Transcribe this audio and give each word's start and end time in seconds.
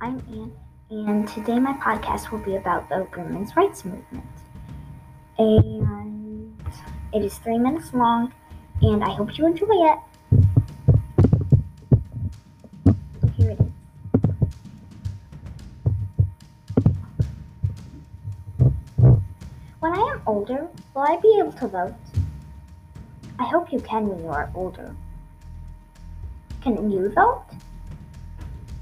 I'm 0.00 0.22
Anne, 0.28 0.52
and 0.90 1.26
today 1.26 1.58
my 1.58 1.72
podcast 1.72 2.30
will 2.30 2.38
be 2.38 2.54
about 2.54 2.88
the 2.88 3.04
women's 3.16 3.56
rights 3.56 3.84
movement. 3.84 4.24
And 5.38 6.56
it 7.12 7.24
is 7.24 7.36
three 7.38 7.58
minutes 7.58 7.92
long, 7.92 8.32
and 8.80 9.02
I 9.02 9.12
hope 9.14 9.36
you 9.36 9.46
enjoy 9.46 9.66
it. 9.66 9.98
Here 13.36 13.50
it 13.50 13.58
is. 13.60 13.66
When 19.80 19.92
I 19.92 20.12
am 20.12 20.22
older, 20.28 20.68
will 20.94 21.02
I 21.02 21.16
be 21.20 21.38
able 21.40 21.52
to 21.54 21.66
vote? 21.66 21.94
I 23.40 23.46
hope 23.46 23.72
you 23.72 23.80
can 23.80 24.06
when 24.06 24.20
you 24.20 24.28
are 24.28 24.48
older. 24.54 24.94
Can 26.60 26.88
you 26.88 27.08
vote? 27.10 27.42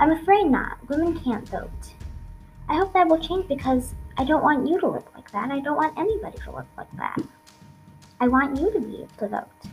I'm 0.00 0.10
afraid 0.10 0.44
not. 0.44 0.78
Women 0.88 1.18
can't 1.20 1.48
vote. 1.48 1.94
I 2.68 2.76
hope 2.76 2.92
that 2.92 3.08
will 3.08 3.18
change 3.18 3.48
because 3.48 3.94
I 4.16 4.24
don't 4.24 4.42
want 4.42 4.68
you 4.68 4.78
to 4.80 4.88
look 4.88 5.12
like 5.14 5.30
that. 5.32 5.50
I 5.50 5.60
don't 5.60 5.76
want 5.76 5.98
anybody 5.98 6.38
to 6.38 6.50
look 6.52 6.66
like 6.76 6.90
that. 6.96 7.18
I 8.20 8.28
want 8.28 8.60
you 8.60 8.72
to 8.72 8.80
be 8.80 8.96
able 8.96 9.08
to 9.18 9.28
vote. 9.28 9.70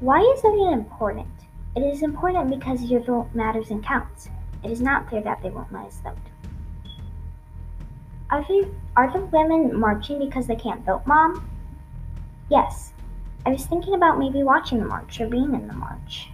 Why 0.00 0.20
is 0.20 0.42
voting 0.42 0.72
important? 0.72 1.28
It 1.76 1.80
is 1.80 2.02
important 2.02 2.50
because 2.50 2.82
your 2.82 3.00
vote 3.00 3.30
matters 3.34 3.70
and 3.70 3.84
counts. 3.84 4.28
It 4.62 4.70
is 4.70 4.80
not 4.80 5.10
fair 5.10 5.22
that 5.22 5.42
they 5.42 5.50
won't 5.50 5.72
let 5.72 5.86
us 5.86 6.00
vote. 6.04 6.16
Are, 8.30 8.44
they, 8.48 8.68
are 8.96 9.12
the 9.12 9.24
women 9.26 9.78
marching 9.78 10.18
because 10.18 10.46
they 10.46 10.56
can't 10.56 10.84
vote, 10.84 11.02
Mom? 11.06 11.48
Yes. 12.50 12.92
I 13.46 13.50
was 13.50 13.66
thinking 13.66 13.94
about 13.94 14.18
maybe 14.18 14.42
watching 14.42 14.78
the 14.78 14.86
march 14.86 15.20
or 15.20 15.28
being 15.28 15.54
in 15.54 15.66
the 15.66 15.74
march. 15.74 16.28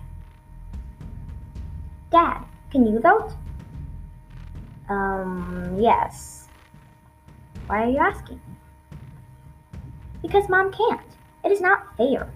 Dad, 2.10 2.42
can 2.72 2.86
you 2.86 2.98
vote? 2.98 3.32
Um, 4.88 5.76
yes. 5.78 6.48
Why 7.66 7.84
are 7.84 7.88
you 7.88 7.98
asking? 7.98 8.40
Because 10.20 10.48
Mom 10.48 10.72
can't. 10.72 11.00
It 11.44 11.52
is 11.52 11.60
not 11.60 11.96
fair. 11.96 12.28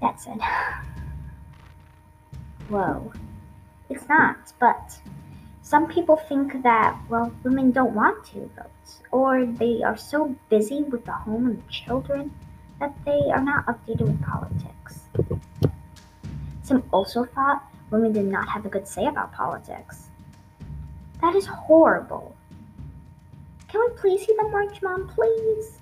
Dad 0.00 0.18
said. 0.18 0.40
Whoa. 2.68 3.12
It's 3.88 4.08
not, 4.08 4.52
but 4.58 4.98
some 5.62 5.86
people 5.86 6.16
think 6.16 6.64
that, 6.64 6.98
well, 7.08 7.32
women 7.44 7.70
don't 7.70 7.94
want 7.94 8.24
to 8.32 8.50
vote, 8.56 9.06
or 9.12 9.46
they 9.46 9.82
are 9.84 9.96
so 9.96 10.34
busy 10.48 10.82
with 10.82 11.04
the 11.04 11.12
home 11.12 11.46
and 11.46 11.58
the 11.58 11.70
children 11.70 12.32
that 12.80 12.92
they 13.04 13.30
are 13.32 13.40
not 13.40 13.66
updated 13.66 14.02
with 14.02 14.22
politics. 14.22 15.00
Some 16.62 16.82
also 16.90 17.24
thought 17.24 17.62
women 17.92 18.12
did 18.12 18.24
not 18.24 18.48
have 18.48 18.64
a 18.64 18.68
good 18.68 18.88
say 18.88 19.06
about 19.06 19.32
politics. 19.32 20.08
That 21.20 21.36
is 21.36 21.46
horrible. 21.46 22.34
Can 23.68 23.80
we 23.80 23.96
please 23.96 24.26
see 24.26 24.34
the 24.36 24.48
march, 24.48 24.82
Mom, 24.82 25.06
please? 25.06 25.78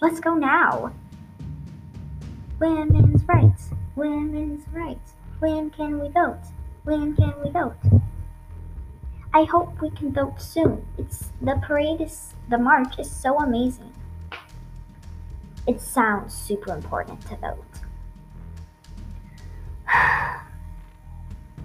Let's 0.00 0.20
go 0.20 0.34
now. 0.34 0.92
Women's 2.60 3.24
rights, 3.24 3.70
women's 3.96 4.68
rights. 4.68 5.14
When 5.40 5.70
can 5.70 5.98
we 5.98 6.08
vote? 6.08 6.42
When 6.84 7.16
can 7.16 7.34
we 7.42 7.50
vote? 7.50 7.76
I 9.32 9.44
hope 9.44 9.80
we 9.80 9.90
can 9.90 10.12
vote 10.12 10.40
soon. 10.40 10.84
It's 10.98 11.30
the 11.40 11.60
parade 11.66 12.00
is 12.00 12.34
the 12.48 12.58
march 12.58 12.98
is 12.98 13.10
so 13.10 13.38
amazing. 13.38 13.92
It 15.66 15.80
sounds 15.80 16.34
super 16.34 16.74
important 16.74 17.20
to 17.28 17.36
vote. 17.36 17.67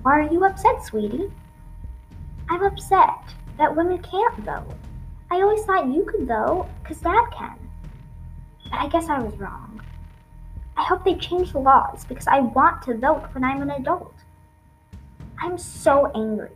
Why 0.04 0.20
are 0.20 0.30
you 0.30 0.44
upset, 0.44 0.84
sweetie? 0.84 1.32
I'm 2.50 2.62
upset 2.62 3.34
that 3.58 3.74
women 3.74 4.00
can't 4.00 4.36
vote. 4.40 4.76
I 5.32 5.36
always 5.36 5.64
thought 5.64 5.88
you 5.88 6.04
could 6.04 6.28
vote 6.28 6.68
because 6.82 7.00
dad 7.00 7.26
can. 7.32 7.58
But 8.70 8.82
I 8.82 8.90
guess 8.90 9.08
I 9.08 9.20
was 9.20 9.34
wrong. 9.40 9.82
I 10.76 10.84
hope 10.84 11.06
they 11.06 11.16
change 11.16 11.54
the 11.54 11.60
laws 11.60 12.04
because 12.04 12.28
I 12.28 12.42
want 12.42 12.82
to 12.82 12.98
vote 12.98 13.30
when 13.32 13.46
I'm 13.46 13.62
an 13.62 13.70
adult. 13.70 14.14
I'm 15.40 15.58
so 15.58 16.12
angry. 16.14 16.52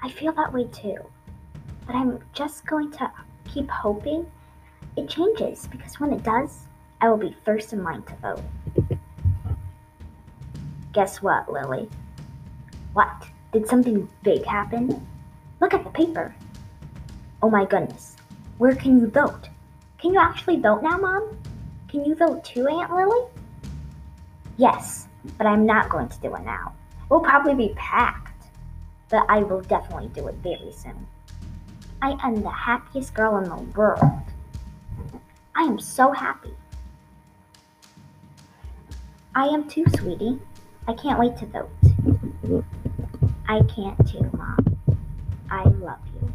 I 0.00 0.10
feel 0.10 0.32
that 0.34 0.52
way 0.52 0.68
too. 0.68 0.98
But 1.88 1.96
I'm 1.96 2.20
just 2.34 2.66
going 2.66 2.92
to 2.92 3.10
keep 3.52 3.68
hoping 3.68 4.30
it 4.96 5.08
changes 5.08 5.66
because 5.66 5.98
when 5.98 6.12
it 6.12 6.22
does, 6.22 6.68
I 7.00 7.08
will 7.08 7.16
be 7.16 7.34
first 7.44 7.72
in 7.72 7.82
line 7.82 8.02
to 8.02 8.14
vote. 8.16 8.98
Guess 10.94 11.20
what, 11.20 11.52
Lily? 11.52 11.90
What? 12.92 13.26
Did 13.52 13.66
something 13.66 14.08
big 14.22 14.44
happen? 14.44 15.04
Look 15.60 15.74
at 15.74 15.82
the 15.82 15.90
paper. 15.90 16.34
Oh 17.42 17.50
my 17.50 17.64
goodness. 17.64 18.16
Where 18.58 18.76
can 18.76 19.00
you 19.00 19.08
vote? 19.08 19.48
Can 19.98 20.14
you 20.14 20.20
actually 20.20 20.60
vote 20.60 20.82
now, 20.82 20.96
Mom? 20.96 21.36
Can 21.88 22.04
you 22.04 22.14
vote 22.14 22.44
too, 22.44 22.68
Aunt 22.68 22.94
Lily? 22.94 23.26
Yes, 24.56 25.08
but 25.36 25.48
I'm 25.48 25.66
not 25.66 25.88
going 25.88 26.08
to 26.08 26.20
do 26.20 26.34
it 26.36 26.44
now. 26.44 26.72
We'll 27.08 27.20
probably 27.20 27.54
be 27.54 27.74
packed, 27.74 28.46
but 29.08 29.26
I 29.28 29.42
will 29.42 29.62
definitely 29.62 30.08
do 30.08 30.28
it 30.28 30.36
very 30.36 30.72
soon. 30.72 31.06
I 32.02 32.16
am 32.22 32.42
the 32.42 32.50
happiest 32.50 33.14
girl 33.14 33.38
in 33.38 33.48
the 33.48 33.56
world. 33.76 34.02
I 35.56 35.62
am 35.62 35.80
so 35.80 36.12
happy. 36.12 36.54
I 39.34 39.46
am 39.46 39.68
too, 39.68 39.84
sweetie. 39.96 40.38
I 40.86 40.92
can't 40.92 41.18
wait 41.18 41.36
to 41.38 41.46
vote. 41.46 41.70
Mm-hmm. 41.82 42.60
I 43.48 43.62
can't 43.74 44.06
too, 44.06 44.30
Mom. 44.36 44.78
I 45.50 45.64
love 45.64 45.98
you. 46.20 46.32